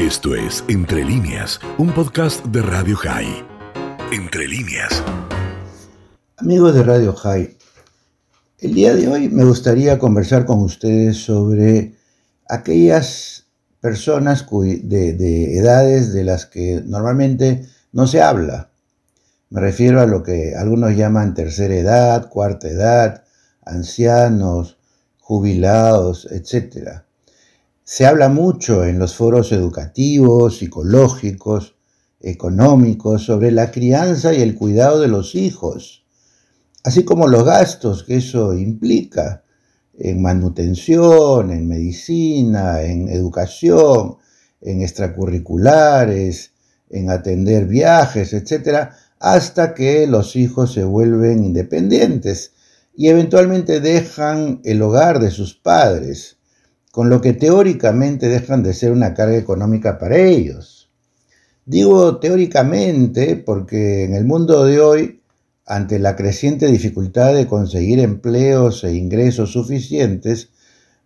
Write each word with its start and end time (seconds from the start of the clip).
Esto 0.00 0.34
es 0.34 0.64
Entre 0.66 1.04
líneas, 1.04 1.60
un 1.76 1.92
podcast 1.92 2.42
de 2.46 2.62
Radio 2.62 2.96
High. 2.96 3.44
Entre 4.10 4.48
líneas. 4.48 5.04
Amigos 6.38 6.74
de 6.74 6.82
Radio 6.84 7.12
High, 7.12 7.54
el 8.60 8.72
día 8.72 8.94
de 8.94 9.08
hoy 9.08 9.28
me 9.28 9.44
gustaría 9.44 9.98
conversar 9.98 10.46
con 10.46 10.60
ustedes 10.60 11.18
sobre 11.18 11.96
aquellas 12.48 13.44
personas 13.82 14.46
de, 14.50 15.12
de 15.12 15.58
edades 15.58 16.14
de 16.14 16.24
las 16.24 16.46
que 16.46 16.80
normalmente 16.82 17.68
no 17.92 18.06
se 18.06 18.22
habla. 18.22 18.70
Me 19.50 19.60
refiero 19.60 20.00
a 20.00 20.06
lo 20.06 20.22
que 20.22 20.54
algunos 20.56 20.96
llaman 20.96 21.34
tercera 21.34 21.74
edad, 21.74 22.30
cuarta 22.30 22.68
edad, 22.68 23.24
ancianos, 23.66 24.78
jubilados, 25.18 26.26
etc. 26.32 27.02
Se 27.92 28.06
habla 28.06 28.28
mucho 28.28 28.84
en 28.84 29.00
los 29.00 29.16
foros 29.16 29.50
educativos, 29.50 30.58
psicológicos, 30.58 31.74
económicos 32.20 33.24
sobre 33.24 33.50
la 33.50 33.72
crianza 33.72 34.32
y 34.32 34.40
el 34.42 34.54
cuidado 34.54 35.00
de 35.00 35.08
los 35.08 35.34
hijos, 35.34 36.06
así 36.84 37.04
como 37.04 37.26
los 37.26 37.44
gastos 37.44 38.04
que 38.04 38.18
eso 38.18 38.54
implica 38.54 39.42
en 39.98 40.22
manutención, 40.22 41.50
en 41.50 41.66
medicina, 41.66 42.80
en 42.82 43.08
educación, 43.08 44.18
en 44.60 44.82
extracurriculares, 44.82 46.52
en 46.90 47.10
atender 47.10 47.66
viajes, 47.66 48.32
etc., 48.34 48.90
hasta 49.18 49.74
que 49.74 50.06
los 50.06 50.36
hijos 50.36 50.74
se 50.74 50.84
vuelven 50.84 51.42
independientes 51.42 52.52
y 52.94 53.08
eventualmente 53.08 53.80
dejan 53.80 54.60
el 54.62 54.80
hogar 54.80 55.18
de 55.18 55.32
sus 55.32 55.56
padres 55.56 56.36
con 56.90 57.08
lo 57.08 57.20
que 57.20 57.32
teóricamente 57.32 58.28
dejan 58.28 58.62
de 58.62 58.74
ser 58.74 58.92
una 58.92 59.14
carga 59.14 59.36
económica 59.36 59.98
para 59.98 60.16
ellos. 60.16 60.90
Digo 61.64 62.18
teóricamente 62.18 63.36
porque 63.36 64.04
en 64.04 64.14
el 64.14 64.24
mundo 64.24 64.64
de 64.64 64.80
hoy, 64.80 65.20
ante 65.66 66.00
la 66.00 66.16
creciente 66.16 66.66
dificultad 66.66 67.34
de 67.34 67.46
conseguir 67.46 68.00
empleos 68.00 68.82
e 68.82 68.94
ingresos 68.94 69.52
suficientes, 69.52 70.48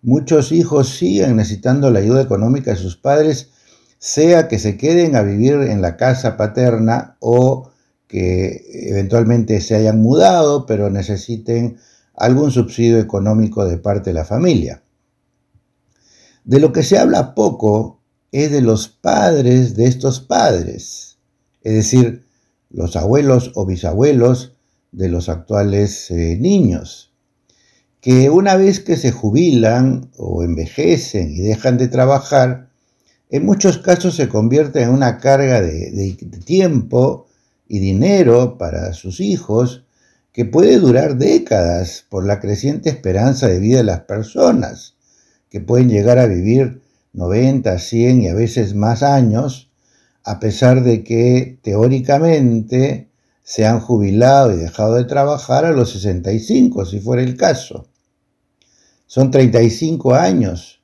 muchos 0.00 0.52
hijos 0.52 0.88
siguen 0.88 1.36
necesitando 1.36 1.90
la 1.90 1.98
ayuda 1.98 2.22
económica 2.22 2.70
de 2.70 2.78
sus 2.78 2.96
padres, 2.96 3.50
sea 3.98 4.48
que 4.48 4.58
se 4.58 4.76
queden 4.78 5.16
a 5.16 5.22
vivir 5.22 5.54
en 5.54 5.82
la 5.82 5.96
casa 5.96 6.36
paterna 6.36 7.16
o 7.20 7.70
que 8.06 8.88
eventualmente 8.88 9.60
se 9.60 9.74
hayan 9.74 10.00
mudado, 10.00 10.66
pero 10.66 10.88
necesiten 10.88 11.76
algún 12.14 12.50
subsidio 12.52 12.98
económico 12.98 13.66
de 13.66 13.76
parte 13.76 14.10
de 14.10 14.14
la 14.14 14.24
familia. 14.24 14.83
De 16.44 16.60
lo 16.60 16.74
que 16.74 16.82
se 16.82 16.98
habla 16.98 17.34
poco 17.34 18.02
es 18.30 18.50
de 18.50 18.60
los 18.60 18.88
padres 18.88 19.76
de 19.76 19.86
estos 19.86 20.20
padres, 20.20 21.16
es 21.62 21.72
decir, 21.72 22.26
los 22.68 22.96
abuelos 22.96 23.52
o 23.54 23.64
bisabuelos 23.64 24.52
de 24.92 25.08
los 25.08 25.30
actuales 25.30 26.10
eh, 26.10 26.36
niños, 26.38 27.14
que 28.02 28.28
una 28.28 28.56
vez 28.56 28.80
que 28.80 28.98
se 28.98 29.10
jubilan 29.10 30.10
o 30.18 30.42
envejecen 30.42 31.32
y 31.32 31.40
dejan 31.40 31.78
de 31.78 31.88
trabajar, 31.88 32.68
en 33.30 33.46
muchos 33.46 33.78
casos 33.78 34.14
se 34.14 34.28
convierten 34.28 34.82
en 34.82 34.90
una 34.90 35.16
carga 35.16 35.62
de 35.62 36.18
tiempo 36.44 37.26
y 37.66 37.78
dinero 37.78 38.58
para 38.58 38.92
sus 38.92 39.20
hijos 39.20 39.86
que 40.30 40.44
puede 40.44 40.78
durar 40.78 41.16
décadas 41.16 42.04
por 42.10 42.26
la 42.26 42.38
creciente 42.38 42.90
esperanza 42.90 43.48
de 43.48 43.60
vida 43.60 43.78
de 43.78 43.84
las 43.84 44.00
personas 44.00 44.93
que 45.54 45.60
pueden 45.60 45.88
llegar 45.88 46.18
a 46.18 46.26
vivir 46.26 46.82
90, 47.12 47.78
100 47.78 48.22
y 48.22 48.28
a 48.28 48.34
veces 48.34 48.74
más 48.74 49.04
años, 49.04 49.70
a 50.24 50.40
pesar 50.40 50.82
de 50.82 51.04
que 51.04 51.60
teóricamente 51.62 53.08
se 53.44 53.64
han 53.64 53.78
jubilado 53.78 54.52
y 54.52 54.56
dejado 54.56 54.96
de 54.96 55.04
trabajar 55.04 55.64
a 55.64 55.70
los 55.70 55.92
65, 55.92 56.84
si 56.86 56.98
fuera 56.98 57.22
el 57.22 57.36
caso. 57.36 57.86
Son 59.06 59.30
35 59.30 60.16
años 60.16 60.82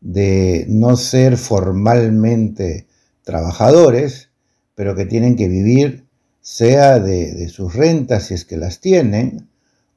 de 0.00 0.66
no 0.68 0.96
ser 0.96 1.36
formalmente 1.36 2.86
trabajadores, 3.24 4.28
pero 4.76 4.94
que 4.94 5.04
tienen 5.04 5.34
que 5.34 5.48
vivir 5.48 6.04
sea 6.40 7.00
de, 7.00 7.32
de, 7.32 7.48
sus 7.48 7.74
rentas 7.74 8.26
si 8.26 8.34
es 8.34 8.44
que 8.44 8.56
las 8.56 8.78
tienen, 8.78 9.48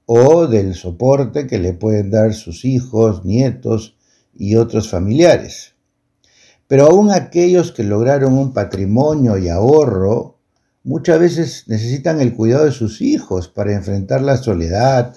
o 0.07 0.47
del 0.47 0.73
soporte 0.73 1.45
que 1.45 1.59
le 1.59 1.73
pueden 1.73 2.09
dar 2.09 2.33
sus 2.33 2.65
hijos, 2.65 3.23
nietos 3.23 3.94
y 4.35 4.55
otros 4.55 4.89
familiares. 4.89 5.73
Pero 6.67 6.87
aún 6.87 7.11
aquellos 7.11 7.71
que 7.71 7.83
lograron 7.83 8.37
un 8.37 8.53
patrimonio 8.53 9.37
y 9.37 9.49
ahorro, 9.49 10.39
muchas 10.83 11.19
veces 11.19 11.63
necesitan 11.67 12.21
el 12.21 12.33
cuidado 12.33 12.65
de 12.65 12.71
sus 12.71 13.01
hijos 13.01 13.47
para 13.47 13.73
enfrentar 13.73 14.21
la 14.21 14.37
soledad, 14.37 15.15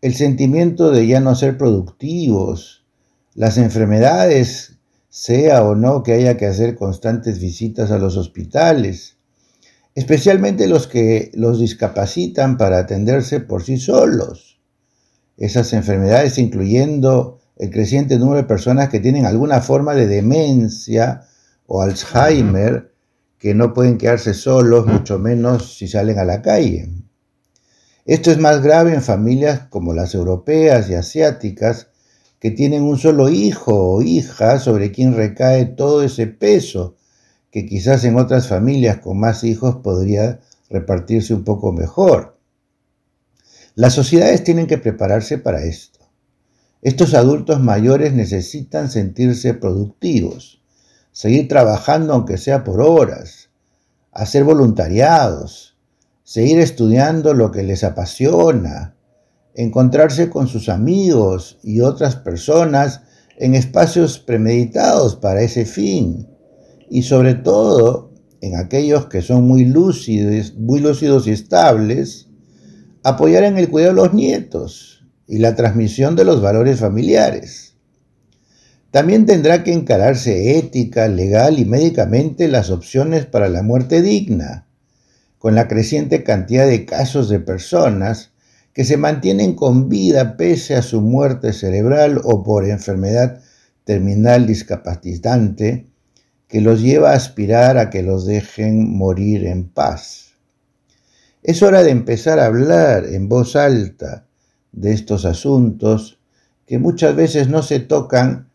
el 0.00 0.14
sentimiento 0.14 0.90
de 0.90 1.06
ya 1.06 1.20
no 1.20 1.34
ser 1.34 1.58
productivos, 1.58 2.84
las 3.34 3.58
enfermedades, 3.58 4.78
sea 5.08 5.64
o 5.64 5.74
no 5.74 6.02
que 6.02 6.12
haya 6.12 6.36
que 6.36 6.46
hacer 6.46 6.76
constantes 6.76 7.40
visitas 7.40 7.90
a 7.90 7.98
los 7.98 8.16
hospitales, 8.16 9.16
especialmente 9.94 10.68
los 10.68 10.86
que 10.86 11.32
los 11.34 11.58
discapacitan 11.58 12.56
para 12.56 12.78
atenderse 12.78 13.40
por 13.40 13.64
sí 13.64 13.78
solos. 13.78 14.60
Esas 15.36 15.72
enfermedades 15.72 16.38
incluyendo 16.38 17.37
el 17.58 17.70
creciente 17.70 18.18
número 18.18 18.38
de 18.38 18.48
personas 18.48 18.88
que 18.88 19.00
tienen 19.00 19.26
alguna 19.26 19.60
forma 19.60 19.94
de 19.94 20.06
demencia 20.06 21.22
o 21.66 21.82
Alzheimer, 21.82 22.92
que 23.38 23.54
no 23.54 23.74
pueden 23.74 23.98
quedarse 23.98 24.32
solos, 24.32 24.86
mucho 24.86 25.18
menos 25.18 25.76
si 25.76 25.88
salen 25.88 26.18
a 26.18 26.24
la 26.24 26.40
calle. 26.40 26.88
Esto 28.04 28.30
es 28.30 28.38
más 28.38 28.62
grave 28.62 28.94
en 28.94 29.02
familias 29.02 29.62
como 29.68 29.92
las 29.92 30.14
europeas 30.14 30.88
y 30.88 30.94
asiáticas, 30.94 31.88
que 32.38 32.52
tienen 32.52 32.82
un 32.84 32.96
solo 32.96 33.28
hijo 33.28 33.94
o 33.94 34.02
hija 34.02 34.60
sobre 34.60 34.92
quien 34.92 35.14
recae 35.14 35.66
todo 35.66 36.02
ese 36.02 36.28
peso, 36.28 36.96
que 37.50 37.66
quizás 37.66 38.04
en 38.04 38.16
otras 38.16 38.46
familias 38.46 38.98
con 38.98 39.18
más 39.18 39.42
hijos 39.42 39.76
podría 39.82 40.40
repartirse 40.70 41.34
un 41.34 41.44
poco 41.44 41.72
mejor. 41.72 42.38
Las 43.74 43.94
sociedades 43.94 44.44
tienen 44.44 44.66
que 44.66 44.78
prepararse 44.78 45.38
para 45.38 45.64
esto. 45.64 45.97
Estos 46.80 47.14
adultos 47.14 47.60
mayores 47.60 48.12
necesitan 48.12 48.88
sentirse 48.88 49.52
productivos, 49.52 50.62
seguir 51.10 51.48
trabajando 51.48 52.12
aunque 52.12 52.38
sea 52.38 52.62
por 52.62 52.80
horas, 52.80 53.50
hacer 54.12 54.44
voluntariados, 54.44 55.76
seguir 56.22 56.60
estudiando 56.60 57.34
lo 57.34 57.50
que 57.50 57.64
les 57.64 57.82
apasiona, 57.82 58.94
encontrarse 59.54 60.30
con 60.30 60.46
sus 60.46 60.68
amigos 60.68 61.58
y 61.64 61.80
otras 61.80 62.14
personas 62.14 63.00
en 63.38 63.56
espacios 63.56 64.20
premeditados 64.20 65.16
para 65.16 65.42
ese 65.42 65.64
fin 65.64 66.28
y 66.88 67.02
sobre 67.02 67.34
todo 67.34 68.12
en 68.40 68.54
aquellos 68.54 69.06
que 69.06 69.20
son 69.20 69.48
muy 69.48 69.64
lúcidos, 69.64 70.54
muy 70.54 70.78
lúcidos 70.78 71.26
y 71.26 71.32
estables, 71.32 72.28
apoyar 73.02 73.42
en 73.42 73.58
el 73.58 73.68
cuidado 73.68 73.94
de 73.94 74.00
los 74.02 74.14
nietos 74.14 74.97
y 75.28 75.38
la 75.38 75.54
transmisión 75.54 76.16
de 76.16 76.24
los 76.24 76.40
valores 76.40 76.80
familiares. 76.80 77.74
También 78.90 79.26
tendrá 79.26 79.62
que 79.62 79.74
encararse 79.74 80.56
ética, 80.56 81.06
legal 81.08 81.58
y 81.58 81.66
médicamente 81.66 82.48
las 82.48 82.70
opciones 82.70 83.26
para 83.26 83.50
la 83.50 83.62
muerte 83.62 84.00
digna, 84.00 84.66
con 85.38 85.54
la 85.54 85.68
creciente 85.68 86.24
cantidad 86.24 86.66
de 86.66 86.86
casos 86.86 87.28
de 87.28 87.38
personas 87.38 88.32
que 88.72 88.84
se 88.84 88.96
mantienen 88.96 89.54
con 89.54 89.90
vida 89.90 90.38
pese 90.38 90.74
a 90.74 90.82
su 90.82 91.02
muerte 91.02 91.52
cerebral 91.52 92.20
o 92.24 92.42
por 92.42 92.64
enfermedad 92.64 93.40
terminal 93.84 94.46
discapacitante 94.46 95.86
que 96.48 96.62
los 96.62 96.80
lleva 96.80 97.10
a 97.10 97.16
aspirar 97.16 97.76
a 97.76 97.90
que 97.90 98.02
los 98.02 98.24
dejen 98.24 98.96
morir 98.96 99.44
en 99.46 99.68
paz. 99.68 100.32
Es 101.42 101.62
hora 101.62 101.82
de 101.82 101.90
empezar 101.90 102.38
a 102.38 102.46
hablar 102.46 103.04
en 103.04 103.28
voz 103.28 103.54
alta 103.54 104.27
de 104.80 104.92
estos 104.92 105.24
asuntos 105.24 106.18
que 106.66 106.78
muchas 106.78 107.16
veces 107.16 107.48
no 107.48 107.62
se 107.62 107.80
tocan, 107.80 108.48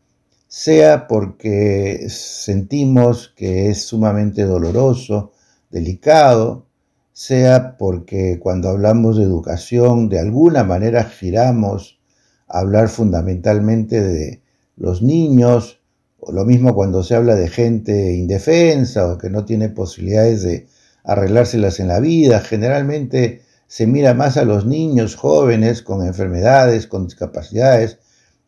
sea 0.47 1.07
porque 1.07 2.07
sentimos 2.09 3.33
que 3.35 3.69
es 3.69 3.85
sumamente 3.85 4.43
doloroso, 4.43 5.31
delicado, 5.71 6.67
sea 7.11 7.75
porque 7.77 8.39
cuando 8.39 8.69
hablamos 8.69 9.17
de 9.17 9.23
educación 9.23 10.09
de 10.09 10.19
alguna 10.19 10.63
manera 10.63 11.03
giramos 11.03 11.99
a 12.47 12.59
hablar 12.59 12.89
fundamentalmente 12.89 14.01
de 14.01 14.41
los 14.77 15.01
niños, 15.01 15.79
o 16.19 16.31
lo 16.31 16.45
mismo 16.45 16.73
cuando 16.73 17.03
se 17.03 17.15
habla 17.15 17.35
de 17.35 17.49
gente 17.49 18.13
indefensa 18.13 19.11
o 19.11 19.17
que 19.17 19.29
no 19.29 19.43
tiene 19.45 19.69
posibilidades 19.69 20.43
de 20.43 20.67
arreglárselas 21.03 21.79
en 21.79 21.87
la 21.87 21.99
vida, 21.99 22.39
generalmente 22.39 23.41
se 23.67 23.87
mira 23.87 24.13
más 24.13 24.37
a 24.37 24.45
los 24.45 24.65
niños 24.65 25.15
jóvenes 25.15 25.81
con 25.81 26.05
enfermedades, 26.05 26.87
con 26.87 27.05
discapacidades, 27.05 27.99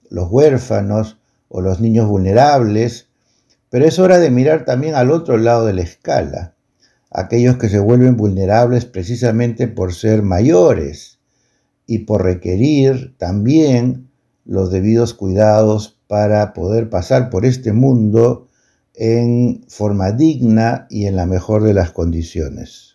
los 0.09 0.29
huérfanos 0.29 1.17
o 1.50 1.62
los 1.62 1.79
niños 1.79 2.07
vulnerables, 2.07 3.09
Pero 3.69 3.85
es 3.85 4.00
hora 4.00 4.19
de 4.19 4.29
mirar 4.29 4.63
también 4.63 4.95
al 4.95 5.12
otro 5.12 5.38
lado 5.38 5.65
de 5.65 5.73
la 5.73 5.81
escala, 5.81 6.56
aquellos 7.12 7.57
que 7.57 7.67
se 7.67 7.79
vuelven 7.79 8.15
vulnerables 8.15 8.85
precisamente 8.85 9.67
por 9.67 9.94
ser 9.94 10.21
mayores 10.21 11.19
y 11.88 12.00
por 12.00 12.23
requerir 12.23 13.15
también 13.17 14.09
los 14.45 14.71
debidos 14.71 15.13
cuidados 15.13 16.00
para 16.07 16.53
poder 16.53 16.89
pasar 16.89 17.29
por 17.29 17.45
este 17.45 17.73
mundo 17.73 18.47
en 18.94 19.65
forma 19.67 20.12
digna 20.12 20.88
y 20.89 21.07
en 21.07 21.15
la 21.15 21.25
mejor 21.25 21.63
de 21.63 21.73
las 21.73 21.91
condiciones. 21.91 22.94